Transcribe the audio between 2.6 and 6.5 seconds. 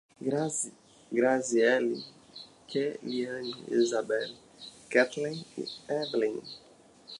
Keliane, Izabele, Ketlen e Evilin